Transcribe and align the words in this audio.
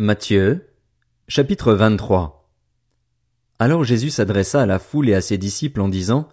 Matthieu, 0.00 0.64
chapitre 1.26 1.72
23 1.72 2.52
Alors 3.58 3.82
Jésus 3.82 4.10
s'adressa 4.10 4.62
à 4.62 4.66
la 4.66 4.78
foule 4.78 5.08
et 5.08 5.14
à 5.14 5.20
ses 5.20 5.38
disciples 5.38 5.80
en 5.80 5.88
disant, 5.88 6.28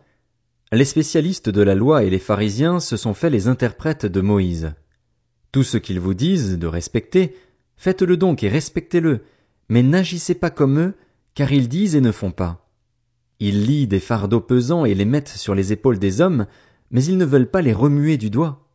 Les 0.71 0.86
spécialistes 0.86 1.49
de 1.49 1.63
la 1.63 1.73
loi 1.73 2.04
et 2.04 2.12
les 2.12 2.20
pharisiens 2.20 2.79
se 2.79 2.96
sont 2.96 3.15
fait 3.15 3.31
les 3.31 3.47
interprètes 3.47 4.05
de 4.05 4.21
Moïse. 4.21 4.75
Tout 5.51 5.63
ce 5.63 5.78
qu'ils 5.78 5.99
vous 5.99 6.13
disent 6.13 6.59
de 6.59 6.67
respecter, 6.67 7.36
faites-le 7.75 8.17
donc 8.17 8.43
et 8.43 8.49
respectez-le, 8.49 9.23
mais 9.68 9.82
n'agissez 9.82 10.36
pas 10.36 10.52
comme 10.52 10.77
eux, 10.77 10.93
car 11.34 11.52
ils 11.52 11.68
disent 11.68 11.95
et 11.95 12.02
ne 12.02 12.11
font 12.11 12.29
pas. 12.29 12.70
Ils 13.39 13.66
lient 13.66 13.88
des 13.88 14.00
fardeaux 14.00 14.41
pesants 14.41 14.86
et 14.86 14.93
les 14.93 15.05
mettent 15.05 15.27
sur 15.27 15.55
les 15.55 15.73
épaules 15.73 15.97
des 15.97 16.21
hommes, 16.21 16.45
mais 16.91 17.04
ils 17.04 17.18
ne 17.18 17.25
veulent 17.25 17.50
pas 17.50 17.63
les 17.63 17.73
remuer 17.73 18.18
du 18.18 18.29
doigt. 18.29 18.70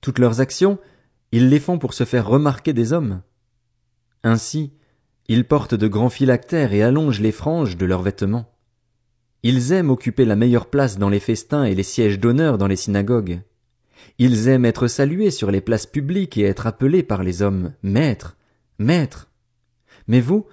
Toutes 0.00 0.18
leurs 0.18 0.40
actions, 0.40 0.80
ils 1.30 1.48
les 1.48 1.60
font 1.60 1.78
pour 1.78 1.94
se 1.94 2.02
faire 2.02 2.26
remarquer 2.26 2.72
des 2.72 2.92
hommes. 2.92 3.22
Ainsi, 4.22 4.72
ils 5.28 5.44
portent 5.44 5.74
de 5.74 5.88
grands 5.88 6.10
phylactères 6.10 6.72
et 6.72 6.82
allongent 6.82 7.20
les 7.20 7.32
franges 7.32 7.76
de 7.76 7.86
leurs 7.86 8.02
vêtements. 8.02 8.52
Ils 9.42 9.72
aiment 9.72 9.90
occuper 9.90 10.24
la 10.24 10.36
meilleure 10.36 10.66
place 10.66 10.98
dans 10.98 11.08
les 11.08 11.20
festins 11.20 11.64
et 11.64 11.74
les 11.74 11.82
sièges 11.82 12.18
d'honneur 12.18 12.58
dans 12.58 12.66
les 12.66 12.76
synagogues. 12.76 13.40
Ils 14.18 14.48
aiment 14.48 14.64
être 14.64 14.88
salués 14.88 15.30
sur 15.30 15.50
les 15.50 15.60
places 15.60 15.86
publiques 15.86 16.38
et 16.38 16.44
être 16.44 16.66
appelés 16.66 17.02
par 17.02 17.22
les 17.22 17.42
hommes 17.42 17.72
Maître, 17.82 18.36
Maître. 18.78 19.30
Mais 20.06 20.20
vous, 20.20 20.46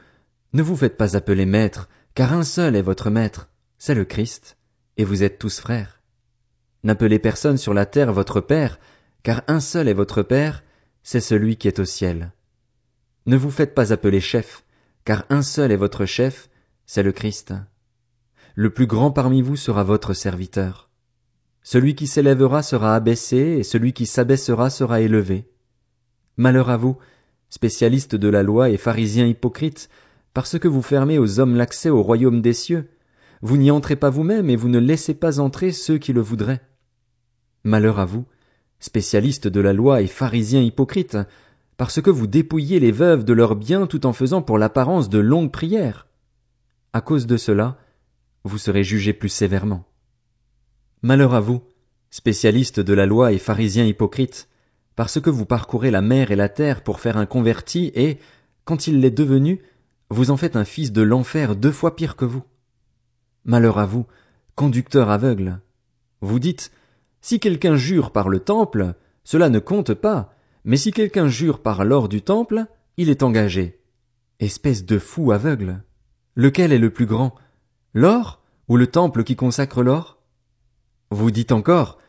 ne 0.53 0.61
vous 0.61 0.75
faites 0.75 0.97
pas 0.97 1.15
appeler 1.15 1.45
Maître, 1.45 1.89
car 2.15 2.33
un 2.33 2.43
seul 2.43 2.75
est 2.75 2.81
votre 2.81 3.09
Maître, 3.09 3.49
c'est 3.77 3.95
le 3.95 4.05
Christ, 4.05 4.57
et 4.97 5.03
vous 5.03 5.23
êtes 5.23 5.39
tous 5.39 5.59
frères. 5.59 6.01
N'appelez 6.83 7.19
personne 7.19 7.57
sur 7.57 7.73
la 7.73 7.85
terre 7.85 8.11
votre 8.11 8.41
Père, 8.41 8.79
car 9.23 9.41
un 9.47 9.59
seul 9.59 9.87
est 9.87 9.93
votre 9.93 10.21
Père, 10.21 10.63
c'est 11.01 11.21
celui 11.21 11.55
qui 11.57 11.67
est 11.67 11.79
au 11.79 11.85
ciel. 11.85 12.31
Ne 13.25 13.37
vous 13.37 13.51
faites 13.51 13.73
pas 13.73 13.93
appeler 13.93 14.19
chef, 14.19 14.63
car 15.05 15.25
un 15.29 15.41
seul 15.41 15.71
est 15.71 15.77
votre 15.77 16.05
chef, 16.05 16.49
c'est 16.85 17.03
le 17.03 17.11
Christ. 17.11 17.53
Le 18.55 18.69
plus 18.69 18.85
grand 18.85 19.11
parmi 19.11 19.41
vous 19.41 19.55
sera 19.55 19.83
votre 19.83 20.13
serviteur. 20.13 20.89
Celui 21.61 21.95
qui 21.95 22.07
s'élèvera 22.07 22.61
sera 22.61 22.95
abaissé, 22.95 23.37
et 23.37 23.63
celui 23.63 23.93
qui 23.93 24.05
s'abaissera 24.05 24.69
sera 24.69 24.99
élevé. 24.99 25.49
Malheur 26.35 26.69
à 26.69 26.75
vous, 26.75 26.97
spécialistes 27.49 28.15
de 28.15 28.27
la 28.27 28.43
loi 28.43 28.69
et 28.69 28.77
pharisiens 28.77 29.25
hypocrites, 29.25 29.89
parce 30.33 30.59
que 30.59 30.67
vous 30.67 30.81
fermez 30.81 31.17
aux 31.17 31.39
hommes 31.39 31.55
l'accès 31.55 31.89
au 31.89 32.01
royaume 32.01 32.41
des 32.41 32.53
cieux. 32.53 32.89
Vous 33.41 33.57
n'y 33.57 33.71
entrez 33.71 33.95
pas 33.95 34.09
vous-même 34.09 34.49
et 34.49 34.55
vous 34.55 34.69
ne 34.69 34.79
laissez 34.79 35.13
pas 35.13 35.39
entrer 35.39 35.71
ceux 35.71 35.97
qui 35.97 36.11
le 36.11 36.21
voudraient. 36.21 36.61
Malheur 37.63 37.99
à 37.99 38.05
vous, 38.05 38.25
spécialistes 38.79 39.47
de 39.47 39.61
la 39.61 39.71
loi 39.71 40.01
et 40.01 40.07
pharisiens 40.07 40.61
hypocrites, 40.61 41.17
parce 41.83 42.01
que 42.01 42.09
vous 42.09 42.27
dépouillez 42.27 42.79
les 42.79 42.93
veuves 42.93 43.25
de 43.25 43.33
leurs 43.33 43.57
biens 43.57 43.87
tout 43.87 44.05
en 44.05 44.13
faisant 44.13 44.41
pour 44.41 44.57
l'apparence 44.57 45.09
de 45.09 45.19
longues 45.19 45.51
prières. 45.51 46.07
À 46.93 47.01
cause 47.01 47.27
de 47.27 47.35
cela, 47.35 47.77
vous 48.45 48.57
serez 48.57 48.85
jugés 48.85 49.11
plus 49.11 49.27
sévèrement. 49.27 49.83
Malheur 51.01 51.33
à 51.33 51.41
vous, 51.41 51.61
spécialistes 52.09 52.79
de 52.79 52.93
la 52.93 53.05
loi 53.05 53.33
et 53.33 53.37
pharisiens 53.37 53.83
hypocrites, 53.83 54.47
parce 54.95 55.19
que 55.19 55.29
vous 55.29 55.45
parcourez 55.45 55.91
la 55.91 55.99
mer 55.99 56.31
et 56.31 56.37
la 56.37 56.47
terre 56.47 56.83
pour 56.83 57.01
faire 57.01 57.17
un 57.17 57.25
converti 57.25 57.91
et, 57.95 58.17
quand 58.63 58.87
il 58.87 59.01
l'est 59.01 59.11
devenu, 59.11 59.61
vous 60.09 60.31
en 60.31 60.37
faites 60.37 60.55
un 60.55 60.63
fils 60.63 60.93
de 60.93 61.01
l'enfer 61.01 61.53
deux 61.53 61.73
fois 61.73 61.97
pire 61.97 62.15
que 62.15 62.23
vous. 62.23 62.43
Malheur 63.43 63.77
à 63.77 63.85
vous, 63.85 64.05
conducteurs 64.55 65.09
aveugles. 65.09 65.59
Vous 66.21 66.39
dites, 66.39 66.71
si 67.19 67.41
quelqu'un 67.41 67.75
jure 67.75 68.11
par 68.11 68.29
le 68.29 68.39
temple, 68.39 68.93
cela 69.25 69.49
ne 69.49 69.59
compte 69.59 69.93
pas, 69.93 70.33
mais 70.65 70.77
si 70.77 70.91
quelqu'un 70.91 71.27
jure 71.27 71.61
par 71.61 71.83
l'or 71.83 72.09
du 72.09 72.21
temple, 72.21 72.65
il 72.97 73.09
est 73.09 73.23
engagé. 73.23 73.81
Espèce 74.39 74.85
de 74.85 74.99
fou 74.99 75.31
aveugle. 75.31 75.83
Lequel 76.35 76.71
est 76.71 76.79
le 76.79 76.89
plus 76.89 77.05
grand? 77.05 77.35
L'or 77.93 78.41
ou 78.67 78.77
le 78.77 78.87
temple 78.87 79.23
qui 79.23 79.35
consacre 79.35 79.83
l'or? 79.83 80.19
Vous 81.11 81.31
dites 81.31 81.51
encore, 81.51 81.99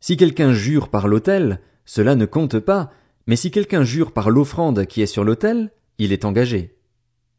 si 0.00 0.16
quelqu'un 0.16 0.52
jure 0.52 0.88
par 0.88 1.08
l'autel, 1.08 1.60
cela 1.84 2.14
ne 2.14 2.26
compte 2.26 2.58
pas, 2.58 2.92
mais 3.26 3.36
si 3.36 3.50
quelqu'un 3.50 3.84
jure 3.84 4.12
par 4.12 4.30
l'offrande 4.30 4.86
qui 4.86 5.02
est 5.02 5.06
sur 5.06 5.24
l'autel, 5.24 5.70
il 5.98 6.12
est 6.12 6.24
engagé. 6.24 6.76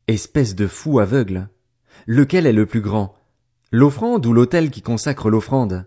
Espèce 0.07 0.56
de 0.56 0.67
fou 0.67 1.00
aveugle. 1.00 1.50
Lequel 2.07 2.45
est 2.45 2.53
le 2.53 2.66
plus 2.66 2.81
grand? 2.81 3.16
L'offrande 3.72 4.25
ou 4.25 4.33
l'autel 4.33 4.69
qui 4.69 4.81
consacre 4.81 5.29
l'offrande? 5.29 5.85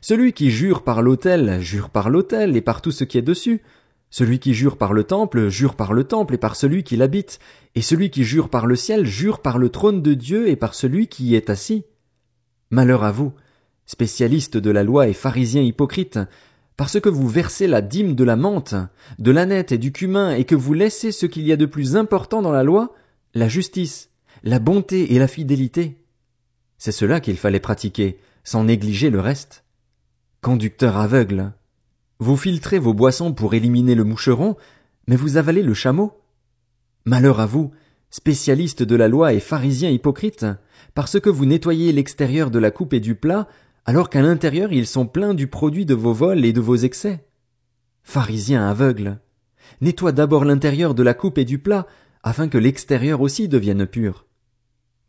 Celui 0.00 0.32
qui 0.32 0.50
jure 0.50 0.82
par 0.82 1.02
l'autel 1.02 1.60
jure 1.60 1.90
par 1.90 2.10
l'autel 2.10 2.56
et 2.56 2.60
par 2.60 2.80
tout 2.80 2.90
ce 2.90 3.04
qui 3.04 3.18
est 3.18 3.22
dessus, 3.22 3.62
celui 4.14 4.38
qui 4.38 4.54
jure 4.54 4.76
par 4.76 4.92
le 4.92 5.02
temple 5.02 5.48
jure 5.48 5.74
par 5.74 5.92
le 5.92 6.04
temple 6.04 6.34
et 6.34 6.38
par 6.38 6.54
celui 6.54 6.84
qui 6.84 6.96
l'habite, 6.96 7.40
et 7.74 7.82
celui 7.82 8.10
qui 8.10 8.22
jure 8.22 8.48
par 8.48 8.68
le 8.68 8.76
ciel 8.76 9.06
jure 9.06 9.42
par 9.42 9.58
le 9.58 9.70
trône 9.70 10.02
de 10.02 10.14
Dieu 10.14 10.48
et 10.48 10.54
par 10.54 10.76
celui 10.76 11.08
qui 11.08 11.24
y 11.24 11.34
est 11.34 11.50
assis. 11.50 11.82
Malheur 12.70 13.02
à 13.02 13.10
vous, 13.10 13.32
spécialistes 13.86 14.56
de 14.56 14.70
la 14.70 14.84
loi 14.84 15.08
et 15.08 15.14
pharisiens 15.14 15.62
hypocrites, 15.62 16.20
parce 16.76 17.00
que 17.00 17.08
vous 17.08 17.26
versez 17.26 17.66
la 17.66 17.82
dîme 17.82 18.14
de 18.14 18.22
la 18.22 18.36
menthe, 18.36 18.76
de 19.18 19.32
l'aneth 19.32 19.72
et 19.72 19.78
du 19.78 19.90
cumin, 19.90 20.36
et 20.36 20.44
que 20.44 20.54
vous 20.54 20.74
laissez 20.74 21.10
ce 21.10 21.26
qu'il 21.26 21.44
y 21.44 21.50
a 21.50 21.56
de 21.56 21.66
plus 21.66 21.96
important 21.96 22.40
dans 22.40 22.52
la 22.52 22.62
loi, 22.62 22.94
la 23.34 23.48
justice, 23.48 24.10
la 24.44 24.60
bonté 24.60 25.12
et 25.12 25.18
la 25.18 25.26
fidélité. 25.26 25.98
C'est 26.78 26.92
cela 26.92 27.18
qu'il 27.18 27.36
fallait 27.36 27.58
pratiquer, 27.58 28.20
sans 28.44 28.62
négliger 28.62 29.10
le 29.10 29.18
reste. 29.18 29.64
Conducteur 30.40 30.98
aveugle, 30.98 31.52
vous 32.18 32.36
filtrez 32.36 32.78
vos 32.78 32.94
boissons 32.94 33.32
pour 33.32 33.54
éliminer 33.54 33.94
le 33.94 34.04
moucheron, 34.04 34.56
mais 35.06 35.16
vous 35.16 35.36
avalez 35.36 35.62
le 35.62 35.74
chameau. 35.74 36.12
Malheur 37.04 37.40
à 37.40 37.46
vous, 37.46 37.72
spécialistes 38.10 38.82
de 38.82 38.96
la 38.96 39.08
loi 39.08 39.32
et 39.32 39.40
pharisiens 39.40 39.90
hypocrites, 39.90 40.46
parce 40.94 41.18
que 41.18 41.30
vous 41.30 41.46
nettoyez 41.46 41.92
l'extérieur 41.92 42.50
de 42.50 42.58
la 42.58 42.70
coupe 42.70 42.92
et 42.92 43.00
du 43.00 43.14
plat, 43.14 43.48
alors 43.84 44.08
qu'à 44.08 44.22
l'intérieur 44.22 44.72
ils 44.72 44.86
sont 44.86 45.06
pleins 45.06 45.34
du 45.34 45.48
produit 45.48 45.84
de 45.84 45.94
vos 45.94 46.12
vols 46.12 46.44
et 46.44 46.52
de 46.52 46.60
vos 46.60 46.76
excès. 46.76 47.26
Pharisiens 48.02 48.68
aveugles, 48.68 49.18
nettoie 49.80 50.12
d'abord 50.12 50.44
l'intérieur 50.44 50.94
de 50.94 51.02
la 51.02 51.14
coupe 51.14 51.38
et 51.38 51.44
du 51.44 51.58
plat, 51.58 51.86
afin 52.22 52.48
que 52.48 52.58
l'extérieur 52.58 53.20
aussi 53.20 53.48
devienne 53.48 53.86
pur. 53.86 54.26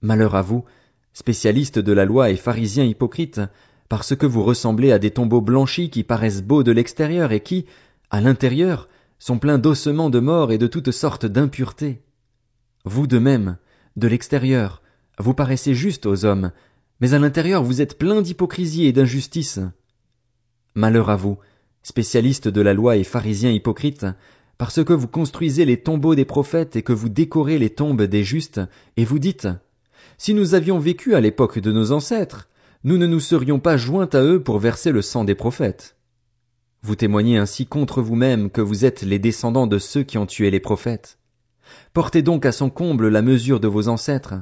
Malheur 0.02 0.36
à 0.36 0.42
vous, 0.42 0.66
spécialistes 1.14 1.80
de 1.80 1.94
la 1.94 2.06
loi 2.06 2.30
et 2.30 2.36
pharisiens 2.36 2.84
hypocrites, 2.84 3.42
parce 3.90 4.16
que 4.16 4.26
vous 4.26 4.44
ressemblez 4.44 4.92
à 4.92 5.00
des 5.00 5.12
tombeaux 5.12 5.42
blanchis 5.42 5.90
qui 5.90 6.04
paraissent 6.04 6.44
beaux 6.44 6.64
de 6.64 6.72
l'extérieur 6.72 7.32
et 7.32 7.42
qui, 7.42 7.66
à 8.10 8.22
l'intérieur, 8.22 8.90
sont 9.20 9.40
pleins 9.40 9.58
d'ossements 9.58 10.10
de 10.10 10.20
mort 10.20 10.52
et 10.52 10.58
de 10.58 10.68
toutes 10.68 10.92
sortes 10.92 11.26
d'impuretés. 11.26 12.02
Vous 12.84 13.08
de 13.08 13.20
même, 13.20 13.58
de 13.96 14.08
l'extérieur, 14.08 14.82
vous 15.20 15.34
paraissez 15.34 15.74
juste 15.74 16.06
aux 16.06 16.26
hommes, 16.26 16.52
mais 17.00 17.14
à 17.14 17.20
l'intérieur 17.20 17.64
vous 17.64 17.82
êtes 17.82 17.98
plein 17.98 18.22
d'hypocrisie 18.22 18.86
et 18.86 18.94
d'injustice. 18.94 19.60
Malheur 20.76 21.10
à 21.10 21.16
vous, 21.16 21.38
spécialistes 21.84 22.48
de 22.48 22.62
la 22.62 22.74
loi 22.74 22.98
et 22.98 23.04
pharisiens 23.04 23.52
hypocrites, 23.52 24.06
parce 24.58 24.84
que 24.84 24.94
vous 24.94 25.08
construisez 25.08 25.66
les 25.66 25.82
tombeaux 25.82 26.16
des 26.16 26.26
prophètes 26.26 26.76
et 26.76 26.82
que 26.82 26.94
vous 26.94 27.10
décorez 27.10 27.58
les 27.60 27.70
tombes 27.70 28.04
des 28.04 28.24
justes, 28.24 28.62
et 28.98 29.06
vous 29.06 29.20
dites, 29.20 29.48
si 30.18 30.34
nous 30.34 30.54
avions 30.54 30.80
vécu 30.80 31.16
à 31.16 31.22
l'époque 31.22 31.60
de 31.60 31.72
nos 31.72 31.92
ancêtres, 31.92 32.48
nous 32.86 33.00
ne 33.00 33.08
nous 33.08 33.20
serions 33.20 33.60
pas 33.60 33.78
joints 33.78 34.10
à 34.14 34.22
eux 34.22 34.44
pour 34.44 34.60
verser 34.60 34.92
le 34.92 35.02
sang 35.02 35.24
des 35.24 35.34
prophètes. 35.34 35.98
Vous 36.84 36.96
témoignez 36.96 37.36
ainsi 37.36 37.66
contre 37.66 38.04
vous-même 38.04 38.52
que 38.52 38.62
vous 38.62 38.86
êtes 38.86 39.02
les 39.02 39.18
descendants 39.18 39.66
de 39.66 39.80
ceux 39.80 40.04
qui 40.04 40.20
ont 40.20 40.28
tué 40.28 40.52
les 40.52 40.60
prophètes. 40.60 41.18
Portez 41.94 42.22
donc 42.22 42.46
à 42.46 42.52
son 42.52 42.70
comble 42.70 43.08
la 43.08 43.24
mesure 43.24 43.60
de 43.60 43.68
vos 43.68 43.88
ancêtres. 43.88 44.36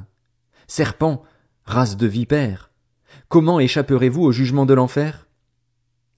Serpents, 0.66 1.22
race 1.64 1.96
de 1.96 2.06
vipères, 2.06 2.70
comment 3.30 3.60
échapperez-vous 3.60 4.20
au 4.20 4.32
jugement 4.32 4.66
de 4.66 4.74
l'enfer? 4.74 5.26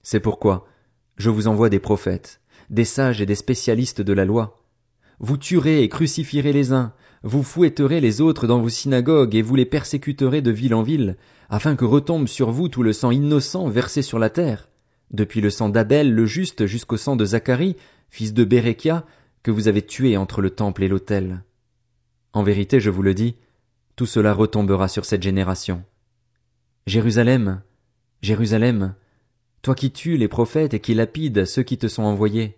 C'est 0.03 0.19
pourquoi 0.19 0.67
je 1.15 1.29
vous 1.29 1.47
envoie 1.47 1.69
des 1.69 1.79
prophètes, 1.79 2.41
des 2.69 2.83
sages 2.83 3.21
et 3.21 3.25
des 3.25 3.35
spécialistes 3.35 4.01
de 4.01 4.13
la 4.13 4.25
loi. 4.25 4.65
Vous 5.19 5.37
tuerez 5.37 5.81
et 5.81 5.87
crucifierez 5.87 6.51
les 6.51 6.73
uns, 6.73 6.91
vous 7.23 7.41
fouetterez 7.41 8.01
les 8.01 8.19
autres 8.19 8.47
dans 8.47 8.59
vos 8.59 8.67
synagogues 8.67 9.33
et 9.33 9.41
vous 9.41 9.55
les 9.55 9.65
persécuterez 9.65 10.41
de 10.41 10.51
ville 10.51 10.75
en 10.75 10.83
ville, 10.83 11.15
afin 11.49 11.75
que 11.75 11.85
retombe 11.85 12.27
sur 12.27 12.51
vous 12.51 12.67
tout 12.67 12.83
le 12.83 12.93
sang 12.93 13.11
innocent 13.11 13.67
versé 13.69 14.01
sur 14.01 14.19
la 14.19 14.29
terre, 14.29 14.69
depuis 15.11 15.41
le 15.41 15.49
sang 15.49 15.69
d'Abel 15.69 16.13
le 16.13 16.25
juste 16.25 16.65
jusqu'au 16.65 16.97
sang 16.97 17.15
de 17.15 17.25
Zacharie, 17.25 17.77
fils 18.09 18.33
de 18.33 18.43
Bérékia, 18.43 19.05
que 19.43 19.51
vous 19.51 19.67
avez 19.67 19.81
tué 19.81 20.17
entre 20.17 20.41
le 20.41 20.49
temple 20.49 20.83
et 20.83 20.87
l'autel. 20.87 21.43
En 22.33 22.43
vérité, 22.43 22.79
je 22.79 22.89
vous 22.89 23.01
le 23.01 23.13
dis, 23.13 23.35
tout 23.95 24.05
cela 24.05 24.33
retombera 24.33 24.87
sur 24.87 25.05
cette 25.05 25.23
génération. 25.23 25.83
Jérusalem, 26.85 27.61
Jérusalem, 28.21 28.95
toi 29.61 29.75
qui 29.75 29.91
tues 29.91 30.17
les 30.17 30.27
prophètes 30.27 30.73
et 30.73 30.79
qui 30.79 30.93
lapides 30.93 31.45
ceux 31.45 31.63
qui 31.63 31.77
te 31.77 31.87
sont 31.87 32.03
envoyés. 32.03 32.57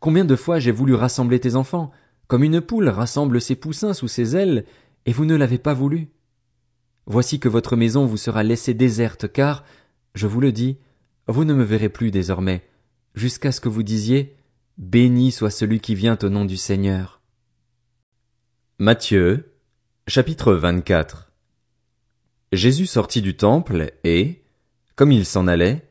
Combien 0.00 0.24
de 0.24 0.36
fois 0.36 0.58
j'ai 0.58 0.72
voulu 0.72 0.94
rassembler 0.94 1.40
tes 1.40 1.54
enfants, 1.54 1.90
comme 2.26 2.44
une 2.44 2.60
poule 2.60 2.88
rassemble 2.88 3.40
ses 3.40 3.56
poussins 3.56 3.94
sous 3.94 4.08
ses 4.08 4.36
ailes, 4.36 4.64
et 5.06 5.12
vous 5.12 5.24
ne 5.24 5.34
l'avez 5.34 5.58
pas 5.58 5.74
voulu. 5.74 6.08
Voici 7.10 7.40
que 7.40 7.48
votre 7.48 7.74
maison 7.74 8.06
vous 8.06 8.16
sera 8.16 8.44
laissée 8.44 8.72
déserte, 8.72 9.32
car, 9.32 9.64
je 10.14 10.28
vous 10.28 10.40
le 10.40 10.52
dis, 10.52 10.78
vous 11.26 11.44
ne 11.44 11.54
me 11.54 11.64
verrez 11.64 11.88
plus 11.88 12.12
désormais, 12.12 12.62
jusqu'à 13.16 13.50
ce 13.50 13.60
que 13.60 13.68
vous 13.68 13.82
disiez, 13.82 14.36
Béni 14.78 15.32
soit 15.32 15.50
celui 15.50 15.80
qui 15.80 15.96
vient 15.96 16.16
au 16.22 16.28
nom 16.28 16.44
du 16.44 16.56
Seigneur. 16.56 17.20
Matthieu, 18.78 19.56
chapitre 20.06 20.52
24 20.52 21.32
Jésus 22.52 22.86
sortit 22.86 23.22
du 23.22 23.36
temple 23.36 23.92
et, 24.04 24.44
comme 24.94 25.10
il 25.10 25.26
s'en 25.26 25.48
allait, 25.48 25.90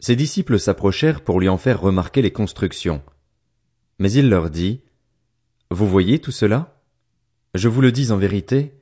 ses 0.00 0.16
disciples 0.16 0.58
s'approchèrent 0.58 1.20
pour 1.20 1.38
lui 1.38 1.48
en 1.48 1.58
faire 1.58 1.80
remarquer 1.80 2.22
les 2.22 2.32
constructions. 2.32 3.04
Mais 4.00 4.10
il 4.10 4.28
leur 4.28 4.50
dit, 4.50 4.80
Vous 5.70 5.86
voyez 5.86 6.18
tout 6.18 6.32
cela? 6.32 6.82
Je 7.54 7.68
vous 7.68 7.82
le 7.82 7.92
dis 7.92 8.10
en 8.10 8.16
vérité, 8.16 8.75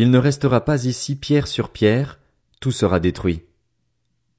il 0.00 0.12
ne 0.12 0.18
restera 0.18 0.64
pas 0.64 0.84
ici 0.84 1.16
pierre 1.16 1.48
sur 1.48 1.70
pierre, 1.70 2.20
tout 2.60 2.70
sera 2.70 3.00
détruit. 3.00 3.42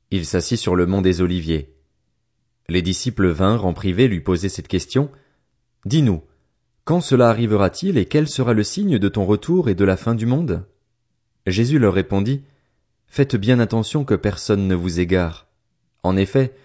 Il 0.10 0.26
s'assit 0.26 0.58
sur 0.58 0.74
le 0.74 0.86
mont 0.86 1.02
des 1.02 1.20
Oliviers. 1.20 1.76
Les 2.70 2.82
disciples 2.82 3.28
vinrent 3.28 3.66
en 3.66 3.74
privé 3.74 4.08
lui 4.08 4.22
poser 4.22 4.48
cette 4.48 4.70
question. 4.70 5.12
Dis-nous, 5.84 6.24
quand 6.86 7.02
cela 7.02 7.30
arrivera-t-il 7.30 7.98
et 7.98 8.06
quel 8.06 8.30
sera 8.30 8.54
le 8.54 8.64
signe 8.64 9.00
de 9.00 9.10
ton 9.10 9.26
retour 9.26 9.68
et 9.68 9.76
de 9.76 9.84
la 9.84 9.98
fin 9.98 10.16
du 10.16 10.26
monde? 10.26 10.66
Jésus 11.46 11.78
leur 11.78 11.94
répondit, 11.94 12.42
Faites 13.08 13.36
bien 13.36 13.60
attention 13.60 14.06
que 14.06 14.16
personne 14.16 14.66
ne 14.66 14.76
vous 14.76 15.02
égare. 15.02 15.48
En 16.04 16.16
effet, 16.16 16.56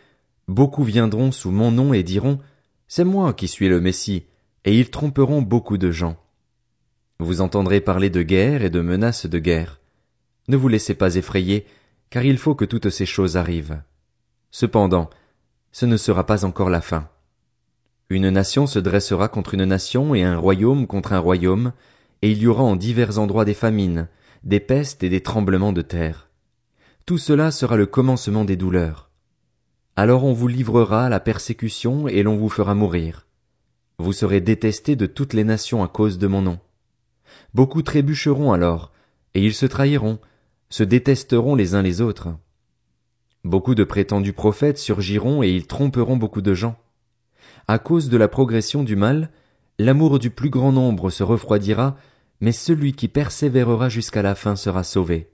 beaucoup 0.46 0.85
viendront 0.85 1.32
sous 1.32 1.50
mon 1.50 1.73
nom 1.73 1.94
et 1.94 2.05
diront, 2.05 2.38
C'est 2.87 3.02
moi 3.02 3.32
qui 3.32 3.49
suis 3.49 3.69
le 3.69 3.81
Messie, 3.81 4.26
et 4.64 4.79
ils 4.79 4.91
tromperont 4.91 5.43
beaucoup 5.43 5.79
de 5.79 5.91
gens. 5.91 6.17
Vous 7.24 7.40
entendrez 7.40 7.80
parler 7.80 8.10
de 8.10 8.20
guerre 8.20 8.62
et 8.62 8.68
de 8.68 8.82
menaces 8.82 9.24
de 9.24 9.38
guerre. 9.38 9.80
Ne 10.48 10.58
vous 10.58 10.68
laissez 10.68 10.92
pas 10.92 11.14
effrayer, 11.14 11.64
car 12.10 12.22
il 12.22 12.36
faut 12.36 12.54
que 12.54 12.66
toutes 12.66 12.90
ces 12.90 13.06
choses 13.06 13.38
arrivent. 13.38 13.80
Cependant, 14.50 15.08
ce 15.72 15.86
ne 15.86 15.96
sera 15.96 16.26
pas 16.26 16.44
encore 16.44 16.68
la 16.68 16.82
fin. 16.82 17.08
Une 18.10 18.28
nation 18.28 18.66
se 18.66 18.78
dressera 18.78 19.28
contre 19.28 19.54
une 19.54 19.64
nation 19.64 20.14
et 20.14 20.22
un 20.22 20.36
royaume 20.36 20.86
contre 20.86 21.14
un 21.14 21.18
royaume, 21.18 21.72
et 22.20 22.30
il 22.30 22.36
y 22.36 22.46
aura 22.46 22.62
en 22.62 22.76
divers 22.76 23.18
endroits 23.18 23.46
des 23.46 23.54
famines, 23.54 24.06
des 24.42 24.60
pestes 24.60 25.02
et 25.02 25.08
des 25.08 25.22
tremblements 25.22 25.72
de 25.72 25.80
terre. 25.80 26.28
Tout 27.06 27.16
cela 27.16 27.50
sera 27.50 27.78
le 27.78 27.86
commencement 27.86 28.44
des 28.44 28.56
douleurs. 28.56 29.08
Alors 29.96 30.24
on 30.24 30.34
vous 30.34 30.48
livrera 30.48 31.06
à 31.06 31.08
la 31.08 31.20
persécution 31.20 32.06
et 32.06 32.22
l'on 32.22 32.36
vous 32.36 32.50
fera 32.50 32.74
mourir. 32.74 33.26
Vous 33.98 34.12
serez 34.12 34.42
détestés 34.42 34.94
de 34.94 35.06
toutes 35.06 35.32
les 35.32 35.44
nations 35.44 35.82
à 35.82 35.88
cause 35.88 36.18
de 36.18 36.26
mon 36.26 36.42
nom. 36.42 36.58
Beaucoup 37.54 37.82
trébucheront 37.82 38.52
alors, 38.52 38.92
et 39.34 39.44
ils 39.44 39.54
se 39.54 39.66
trahiront, 39.66 40.19
se 40.70 40.82
détesteront 40.82 41.54
les 41.54 41.75
uns 41.75 41.82
les 41.82 42.00
autres. 42.00 42.28
Beaucoup 43.44 43.75
de 43.75 43.84
prétendus 43.84 44.32
prophètes 44.32 44.78
surgiront 44.78 45.42
et 45.42 45.50
ils 45.50 45.66
tromperont 45.66 46.16
beaucoup 46.16 46.40
de 46.40 46.54
gens. 46.54 46.76
À 47.69 47.78
cause 47.78 48.08
de 48.08 48.16
la 48.16 48.28
progression 48.28 48.82
du 48.82 48.96
mal, 48.96 49.31
l'amour 49.78 50.19
du 50.19 50.31
plus 50.31 50.50
grand 50.50 50.72
nombre 50.72 51.10
se 51.10 51.22
refroidira, 51.22 51.96
mais 52.40 52.52
celui 52.52 52.92
qui 52.94 53.08
persévérera 53.08 53.88
jusqu'à 53.88 54.22
la 54.22 54.34
fin 54.34 54.56
sera 54.56 54.82
sauvé. 54.82 55.31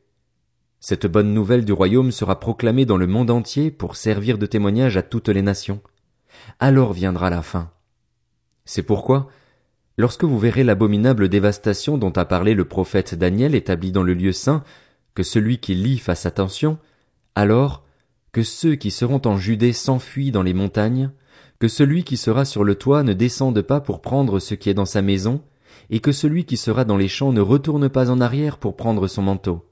Cette 0.81 1.07
bonne 1.07 1.35
nouvelle 1.35 1.65
du 1.65 1.73
royaume 1.73 2.11
sera 2.11 2.41
proclamée 2.41 2.87
dans 2.87 2.97
le 2.97 3.07
monde 3.07 3.31
entier 3.31 3.71
pour 3.71 3.97
servir 3.97 4.39
de 4.39 4.47
témoignage 4.47 4.97
à 4.97 5.03
toutes 5.03 5.29
les 5.29 5.43
nations. 5.43 5.81
Alors 6.59 6.93
viendra 6.93 7.31
la 7.31 7.43
fin. 7.43 7.71
C'est 8.65 8.83
pourquoi, 8.83 9.29
lorsque 10.01 10.25
vous 10.25 10.39
verrez 10.39 10.65
l'abominable 10.65 11.29
dévastation 11.29 11.99
dont 11.99 12.11
a 12.13 12.25
parlé 12.25 12.55
le 12.55 12.65
prophète 12.65 13.15
Daniel 13.15 13.55
établi 13.55 13.93
dans 13.93 14.03
le 14.03 14.15
lieu 14.15 14.33
saint, 14.33 14.65
que 15.15 15.23
celui 15.23 15.59
qui 15.59 15.75
lit 15.75 15.99
fasse 15.99 16.25
attention, 16.25 16.79
alors 17.35 17.85
que 18.33 18.43
ceux 18.43 18.77
qui 18.77 18.91
seront 18.91 19.21
en 19.27 19.37
Judée 19.37 19.75
s'enfuient 19.75 20.33
dans 20.33 20.43
les 20.43 20.55
montagnes, 20.55 21.11
que 21.59 21.69
celui 21.69 22.03
qui 22.03 22.17
sera 22.17 22.47
sur 22.47 22.65
le 22.65 22.77
toit 22.77 23.03
ne 23.03 23.13
descende 23.13 23.61
pas 23.61 23.81
pour 23.81 24.01
prendre 24.01 24.39
ce 24.39 24.55
qui 24.55 24.71
est 24.71 24.75
dans 24.75 24.87
sa 24.87 25.03
maison, 25.03 25.43
et 25.91 26.01
que 26.01 26.13
celui 26.13 26.47
qui 26.47 26.57
sera 26.57 26.87
dans 26.87 26.97
les 26.97 27.09
champs 27.09 27.35
ne 27.35 27.43
retourne 27.43 27.91
pas 27.91 28.11
en 28.11 28.23
arrière 28.23 28.57
pour 28.57 28.77
prendre 28.77 29.07
son 29.07 29.21
manteau. 29.21 29.69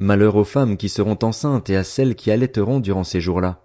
Malheur 0.00 0.36
aux 0.36 0.44
femmes 0.44 0.76
qui 0.76 0.90
seront 0.90 1.18
enceintes 1.22 1.70
et 1.70 1.76
à 1.76 1.84
celles 1.84 2.14
qui 2.14 2.30
allaiteront 2.30 2.80
durant 2.80 3.04
ces 3.04 3.22
jours-là. 3.22 3.62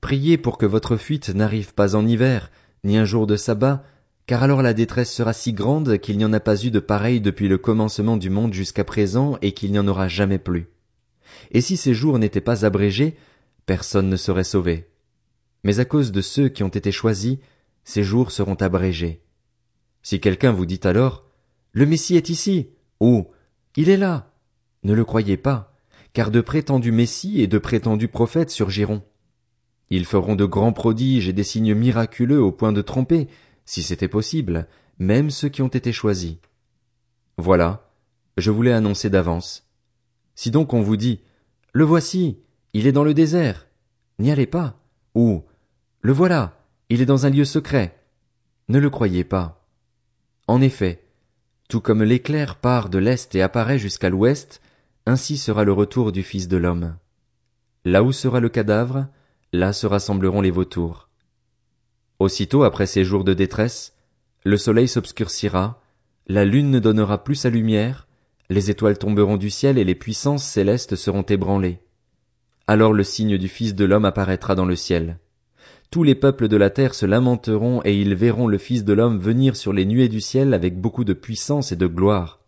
Priez 0.00 0.38
pour 0.38 0.58
que 0.58 0.66
votre 0.66 0.96
fuite 0.96 1.28
n'arrive 1.32 1.72
pas 1.72 1.94
en 1.94 2.04
hiver, 2.04 2.50
ni 2.82 2.98
un 2.98 3.04
jour 3.04 3.28
de 3.28 3.36
sabbat, 3.36 3.84
car 4.30 4.44
alors 4.44 4.62
la 4.62 4.74
détresse 4.74 5.12
sera 5.12 5.32
si 5.32 5.52
grande 5.52 5.98
qu'il 5.98 6.16
n'y 6.16 6.24
en 6.24 6.32
a 6.32 6.38
pas 6.38 6.64
eu 6.64 6.70
de 6.70 6.78
pareil 6.78 7.20
depuis 7.20 7.48
le 7.48 7.58
commencement 7.58 8.16
du 8.16 8.30
monde 8.30 8.52
jusqu'à 8.52 8.84
présent 8.84 9.36
et 9.42 9.50
qu'il 9.50 9.72
n'y 9.72 9.78
en 9.80 9.88
aura 9.88 10.06
jamais 10.06 10.38
plus. 10.38 10.68
Et 11.50 11.60
si 11.60 11.76
ces 11.76 11.94
jours 11.94 12.20
n'étaient 12.20 12.40
pas 12.40 12.64
abrégés, 12.64 13.16
personne 13.66 14.08
ne 14.08 14.14
serait 14.14 14.44
sauvé 14.44 14.86
mais 15.64 15.80
à 15.80 15.84
cause 15.84 16.12
de 16.12 16.20
ceux 16.20 16.48
qui 16.48 16.62
ont 16.62 16.68
été 16.68 16.92
choisis, 16.92 17.38
ces 17.84 18.02
jours 18.02 18.30
seront 18.30 18.54
abrégés. 18.54 19.22
Si 20.02 20.20
quelqu'un 20.20 20.52
vous 20.52 20.66
dit 20.66 20.80
alors, 20.84 21.24
le 21.72 21.86
Messie 21.86 22.16
est 22.16 22.30
ici, 22.30 22.70
ou, 23.00 23.26
il 23.76 23.88
est 23.88 23.96
là, 23.96 24.32
ne 24.82 24.94
le 24.94 25.04
croyez 25.04 25.36
pas, 25.36 25.74
car 26.12 26.30
de 26.30 26.40
prétendus 26.40 26.92
Messies 26.92 27.42
et 27.42 27.46
de 27.46 27.58
prétendus 27.58 28.08
prophètes 28.08 28.50
surgiront. 28.50 29.02
Ils 29.90 30.06
feront 30.06 30.36
de 30.36 30.44
grands 30.44 30.72
prodiges 30.72 31.28
et 31.28 31.32
des 31.32 31.44
signes 31.44 31.74
miraculeux 31.74 32.40
au 32.40 32.52
point 32.52 32.72
de 32.72 32.80
tromper, 32.80 33.28
si 33.70 33.84
c'était 33.84 34.08
possible, 34.08 34.66
même 34.98 35.30
ceux 35.30 35.48
qui 35.48 35.62
ont 35.62 35.68
été 35.68 35.92
choisis. 35.92 36.38
Voilà, 37.36 37.88
je 38.36 38.50
voulais 38.50 38.72
annoncer 38.72 39.10
d'avance. 39.10 39.70
Si 40.34 40.50
donc 40.50 40.74
on 40.74 40.82
vous 40.82 40.96
dit, 40.96 41.20
le 41.72 41.84
voici, 41.84 42.40
il 42.72 42.88
est 42.88 42.92
dans 42.92 43.04
le 43.04 43.14
désert, 43.14 43.68
n'y 44.18 44.32
allez 44.32 44.48
pas, 44.48 44.82
ou 45.14 45.44
le 46.00 46.12
voilà. 46.12 46.66
Il 46.88 47.00
est 47.00 47.06
dans 47.06 47.26
un 47.26 47.30
lieu 47.30 47.44
secret. 47.44 47.96
Ne 48.68 48.80
le 48.80 48.90
croyez 48.90 49.22
pas. 49.22 49.64
En 50.48 50.60
effet, 50.60 51.04
tout 51.68 51.80
comme 51.80 52.02
l'éclair 52.02 52.56
part 52.56 52.88
de 52.88 52.98
l'Est 52.98 53.36
et 53.36 53.42
apparaît 53.42 53.78
jusqu'à 53.78 54.10
l'Ouest, 54.10 54.60
ainsi 55.06 55.38
sera 55.38 55.62
le 55.62 55.72
retour 55.72 56.10
du 56.10 56.24
Fils 56.24 56.48
de 56.48 56.56
l'homme. 56.56 56.96
Là 57.84 58.02
où 58.02 58.10
sera 58.10 58.40
le 58.40 58.48
cadavre, 58.48 59.06
là 59.52 59.72
se 59.72 59.86
rassembleront 59.86 60.40
les 60.40 60.50
vautours. 60.50 61.09
Aussitôt 62.20 62.64
après 62.64 62.84
ces 62.84 63.02
jours 63.02 63.24
de 63.24 63.32
détresse, 63.32 63.94
le 64.44 64.58
soleil 64.58 64.88
s'obscurcira, 64.88 65.80
la 66.26 66.44
lune 66.44 66.70
ne 66.70 66.78
donnera 66.78 67.24
plus 67.24 67.34
sa 67.34 67.48
lumière, 67.48 68.06
les 68.50 68.70
étoiles 68.70 68.98
tomberont 68.98 69.38
du 69.38 69.48
ciel 69.48 69.78
et 69.78 69.84
les 69.84 69.94
puissances 69.94 70.44
célestes 70.44 70.96
seront 70.96 71.22
ébranlées. 71.22 71.80
Alors 72.66 72.92
le 72.92 73.04
signe 73.04 73.38
du 73.38 73.48
Fils 73.48 73.74
de 73.74 73.86
l'homme 73.86 74.04
apparaîtra 74.04 74.54
dans 74.54 74.66
le 74.66 74.76
ciel. 74.76 75.18
Tous 75.90 76.02
les 76.02 76.14
peuples 76.14 76.48
de 76.48 76.58
la 76.58 76.68
terre 76.68 76.94
se 76.94 77.06
lamenteront 77.06 77.80
et 77.86 77.98
ils 77.98 78.14
verront 78.14 78.48
le 78.48 78.58
Fils 78.58 78.84
de 78.84 78.92
l'homme 78.92 79.18
venir 79.18 79.56
sur 79.56 79.72
les 79.72 79.86
nuées 79.86 80.10
du 80.10 80.20
ciel 80.20 80.52
avec 80.52 80.78
beaucoup 80.78 81.04
de 81.04 81.14
puissance 81.14 81.72
et 81.72 81.76
de 81.76 81.86
gloire. 81.86 82.40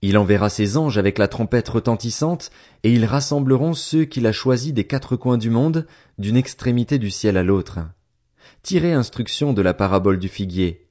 Il 0.00 0.16
enverra 0.16 0.48
ses 0.48 0.78
anges 0.78 0.96
avec 0.96 1.18
la 1.18 1.28
trompette 1.28 1.68
retentissante, 1.68 2.50
et 2.82 2.90
ils 2.90 3.04
rassembleront 3.04 3.74
ceux 3.74 4.04
qu'il 4.04 4.26
a 4.26 4.32
choisis 4.32 4.72
des 4.72 4.84
quatre 4.84 5.16
coins 5.16 5.38
du 5.38 5.50
monde, 5.50 5.86
d'une 6.18 6.36
extrémité 6.36 6.98
du 6.98 7.10
ciel 7.10 7.36
à 7.36 7.44
l'autre. 7.44 7.78
Tirez 8.62 8.92
instruction 8.92 9.52
de 9.52 9.62
la 9.62 9.74
parabole 9.74 10.18
du 10.18 10.28
figuier. 10.28 10.86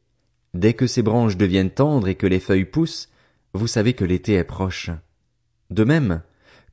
Dès 0.53 0.73
que 0.73 0.87
ses 0.87 1.01
branches 1.01 1.37
deviennent 1.37 1.71
tendres 1.71 2.09
et 2.09 2.15
que 2.15 2.27
les 2.27 2.41
feuilles 2.41 2.65
poussent, 2.65 3.09
vous 3.53 3.67
savez 3.67 3.93
que 3.93 4.03
l'été 4.03 4.33
est 4.33 4.43
proche. 4.43 4.89
De 5.69 5.85
même, 5.85 6.21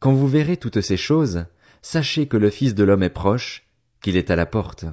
quand 0.00 0.12
vous 0.12 0.26
verrez 0.26 0.56
toutes 0.56 0.80
ces 0.80 0.96
choses, 0.96 1.44
sachez 1.82 2.26
que 2.26 2.36
le 2.36 2.50
Fils 2.50 2.74
de 2.74 2.82
l'homme 2.82 3.04
est 3.04 3.10
proche, 3.10 3.68
qu'il 4.00 4.16
est 4.16 4.30
à 4.30 4.36
la 4.36 4.46
porte. 4.46 4.86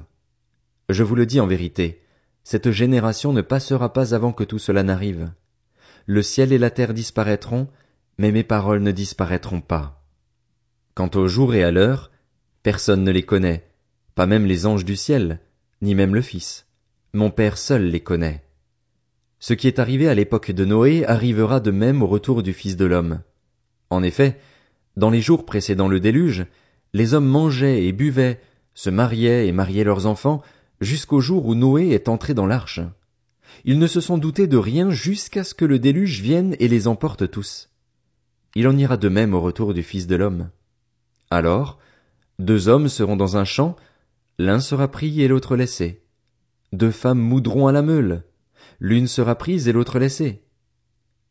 Je 0.88 1.02
vous 1.02 1.16
le 1.16 1.26
dis 1.26 1.40
en 1.40 1.48
vérité, 1.48 2.02
cette 2.44 2.70
génération 2.70 3.32
ne 3.32 3.42
passera 3.42 3.92
pas 3.92 4.14
avant 4.14 4.32
que 4.32 4.44
tout 4.44 4.60
cela 4.60 4.84
n'arrive. 4.84 5.32
Le 6.06 6.22
ciel 6.22 6.52
et 6.52 6.58
la 6.58 6.70
terre 6.70 6.94
disparaîtront, 6.94 7.66
mais 8.18 8.30
mes 8.30 8.44
paroles 8.44 8.82
ne 8.82 8.92
disparaîtront 8.92 9.60
pas. 9.60 10.04
Quant 10.94 11.10
au 11.14 11.26
jour 11.26 11.56
et 11.56 11.64
à 11.64 11.72
l'heure, 11.72 12.12
personne 12.62 13.02
ne 13.02 13.10
les 13.10 13.24
connaît, 13.24 13.68
pas 14.14 14.26
même 14.26 14.46
les 14.46 14.66
anges 14.66 14.84
du 14.84 14.94
ciel, 14.94 15.40
ni 15.82 15.94
même 15.94 16.14
le 16.14 16.22
Fils. 16.22 16.66
Mon 17.12 17.30
Père 17.30 17.58
seul 17.58 17.84
les 17.84 18.00
connaît. 18.00 18.44
Ce 19.38 19.54
qui 19.54 19.68
est 19.68 19.78
arrivé 19.78 20.08
à 20.08 20.14
l'époque 20.14 20.50
de 20.50 20.64
Noé 20.64 21.04
arrivera 21.06 21.60
de 21.60 21.70
même 21.70 22.02
au 22.02 22.06
retour 22.06 22.42
du 22.42 22.52
Fils 22.52 22.76
de 22.76 22.84
l'homme. 22.84 23.20
En 23.90 24.02
effet, 24.02 24.38
dans 24.96 25.10
les 25.10 25.20
jours 25.20 25.44
précédant 25.44 25.88
le 25.88 26.00
déluge, 26.00 26.46
les 26.94 27.14
hommes 27.14 27.26
mangeaient 27.26 27.84
et 27.84 27.92
buvaient, 27.92 28.40
se 28.74 28.90
mariaient 28.90 29.46
et 29.46 29.52
mariaient 29.52 29.84
leurs 29.84 30.06
enfants, 30.06 30.42
jusqu'au 30.80 31.20
jour 31.20 31.46
où 31.46 31.54
Noé 31.54 31.90
est 31.90 32.08
entré 32.08 32.34
dans 32.34 32.46
l'arche. 32.46 32.80
Ils 33.64 33.78
ne 33.78 33.86
se 33.86 34.00
sont 34.00 34.18
doutés 34.18 34.46
de 34.46 34.56
rien 34.56 34.90
jusqu'à 34.90 35.44
ce 35.44 35.54
que 35.54 35.64
le 35.64 35.78
déluge 35.78 36.20
vienne 36.20 36.56
et 36.58 36.68
les 36.68 36.88
emporte 36.88 37.30
tous. 37.30 37.70
Il 38.54 38.66
en 38.68 38.76
ira 38.76 38.96
de 38.96 39.08
même 39.08 39.34
au 39.34 39.40
retour 39.40 39.74
du 39.74 39.82
Fils 39.82 40.06
de 40.06 40.16
l'homme. 40.16 40.50
Alors, 41.30 41.78
deux 42.38 42.68
hommes 42.68 42.88
seront 42.88 43.16
dans 43.16 43.36
un 43.36 43.44
champ, 43.44 43.76
l'un 44.38 44.60
sera 44.60 44.88
pris 44.88 45.22
et 45.22 45.28
l'autre 45.28 45.56
laissé. 45.56 46.02
Deux 46.72 46.90
femmes 46.90 47.18
moudront 47.18 47.68
à 47.68 47.72
la 47.72 47.82
meule, 47.82 48.24
l'une 48.80 49.06
sera 49.06 49.34
prise 49.34 49.68
et 49.68 49.72
l'autre 49.72 49.98
laissée. 49.98 50.42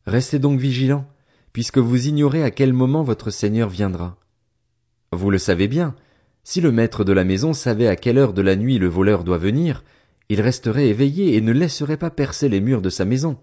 Restez 0.06 0.38
donc 0.38 0.58
vigilants, 0.58 1.06
puisque 1.52 1.78
vous 1.78 2.06
ignorez 2.06 2.42
à 2.42 2.50
quel 2.50 2.72
moment 2.72 3.02
votre 3.02 3.30
Seigneur 3.30 3.68
viendra. 3.68 4.18
Vous 5.12 5.30
le 5.30 5.38
savez 5.38 5.68
bien, 5.68 5.94
si 6.44 6.60
le 6.60 6.72
maître 6.72 7.04
de 7.04 7.12
la 7.12 7.24
maison 7.24 7.52
savait 7.52 7.88
à 7.88 7.96
quelle 7.96 8.18
heure 8.18 8.32
de 8.32 8.42
la 8.42 8.56
nuit 8.56 8.78
le 8.78 8.88
voleur 8.88 9.24
doit 9.24 9.38
venir, 9.38 9.84
il 10.28 10.40
resterait 10.40 10.88
éveillé 10.88 11.36
et 11.36 11.40
ne 11.40 11.52
laisserait 11.52 11.96
pas 11.96 12.10
percer 12.10 12.48
les 12.48 12.60
murs 12.60 12.82
de 12.82 12.90
sa 12.90 13.04
maison. 13.04 13.38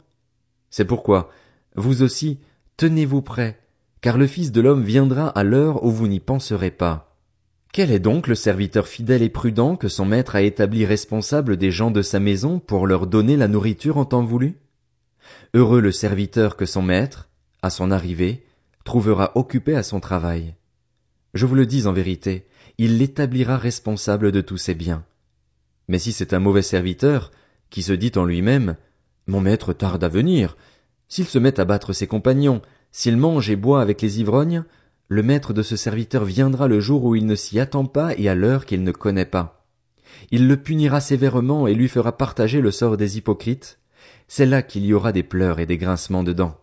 C'est 0.70 0.86
pourquoi, 0.86 1.30
Vous 1.76 2.04
aussi, 2.04 2.40
tenez-vous 2.78 3.22
prêts, 3.22 3.60
car 4.02 4.18
le 4.18 4.28
Fils 4.28 4.52
de 4.52 4.62
l'homme 4.62 4.84
viendra 4.84 5.28
à 5.28 5.44
l'heure 5.44 5.84
où 5.84 5.92
vous 5.92 6.08
n'y 6.08 6.20
penserez 6.20 6.72
pas. 6.72 7.13
Quel 7.74 7.90
est 7.90 7.98
donc 7.98 8.28
le 8.28 8.36
serviteur 8.36 8.88
fidèle 8.88 9.24
et 9.24 9.30
prudent 9.30 9.76
que 9.78 9.88
son 9.88 10.06
maître 10.06 10.36
a 10.36 10.44
établi 10.44 10.86
responsable 10.86 11.58
des 11.58 11.72
gens 11.72 11.90
de 11.90 12.04
sa 12.04 12.20
maison 12.20 12.60
pour 12.60 12.86
leur 12.86 13.08
donner 13.08 13.36
la 13.36 13.48
nourriture 13.48 13.98
en 13.98 14.06
temps 14.06 14.24
voulu? 14.24 14.60
Heureux 15.56 15.82
le 15.82 15.92
serviteur 15.92 16.56
que 16.56 16.68
son 16.68 16.84
maître, 16.84 17.30
à 17.64 17.72
son 17.72 17.90
arrivée, 17.90 18.46
trouvera 18.86 19.32
occupé 19.34 19.76
à 19.76 19.82
son 19.82 20.00
travail. 20.00 20.54
Je 21.34 21.48
vous 21.48 21.56
le 21.56 21.66
dis 21.66 21.88
en 21.88 21.94
vérité, 21.94 22.46
il 22.78 23.00
l'établira 23.00 23.58
responsable 23.58 24.32
de 24.32 24.42
tous 24.42 24.58
ses 24.58 24.76
biens. 24.76 25.04
Mais 25.88 25.98
si 25.98 26.12
c'est 26.12 26.34
un 26.34 26.40
mauvais 26.40 26.62
serviteur, 26.62 27.32
qui 27.72 27.82
se 27.82 27.94
dit 27.94 28.12
en 28.18 28.26
lui-même, 28.26 28.76
mon 29.26 29.42
maître 29.42 29.74
tarde 29.74 30.04
à 30.04 30.10
venir, 30.10 30.58
s'il 31.08 31.26
se 31.26 31.40
met 31.40 31.60
à 31.60 31.66
battre 31.66 31.92
ses 31.92 32.06
compagnons, 32.06 32.62
s'il 32.92 33.18
mange 33.18 33.50
et 33.50 33.56
boit 33.56 33.82
avec 33.82 34.00
les 34.04 34.20
ivrognes, 34.20 34.64
le 35.10 35.24
maître 35.24 35.54
de 35.54 35.62
ce 35.62 35.76
serviteur 35.76 36.26
viendra 36.26 36.68
le 36.68 36.80
jour 36.80 37.04
où 37.04 37.16
il 37.16 37.26
ne 37.26 37.36
s'y 37.36 37.60
attend 37.60 37.86
pas 37.86 38.18
et 38.18 38.30
à 38.30 38.36
l'heure 38.36 38.66
qu'il 38.66 38.84
ne 38.84 38.92
connaît 38.92 39.26
pas. 39.26 39.66
Il 40.32 40.48
le 40.48 40.58
punira 40.58 41.02
sévèrement 41.02 41.68
et 41.68 41.74
lui 41.74 41.88
fera 41.88 42.18
partager 42.18 42.62
le 42.62 42.72
sort 42.72 42.98
des 42.98 43.18
hypocrites. 43.18 43.80
C'est 44.28 44.46
là 44.46 44.62
qu'il 44.62 44.86
y 44.86 44.94
aura 44.94 45.12
des 45.12 45.24
pleurs 45.24 45.60
et 45.60 45.66
des 45.66 45.78
grincements 45.78 46.24
de 46.24 46.34
dents. 46.34 46.63